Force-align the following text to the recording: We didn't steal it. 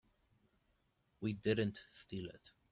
We 1.19 1.33
didn't 1.33 1.85
steal 1.91 2.25
it. 2.29 2.53